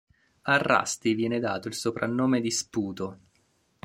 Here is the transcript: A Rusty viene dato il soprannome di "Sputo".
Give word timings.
A 0.45 0.57
Rusty 0.57 1.13
viene 1.13 1.39
dato 1.39 1.67
il 1.67 1.75
soprannome 1.75 2.41
di 2.41 2.49
"Sputo". 2.49 3.19